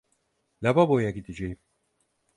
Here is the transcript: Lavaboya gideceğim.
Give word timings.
Lavaboya 0.61 1.11
gideceğim. 1.11 1.59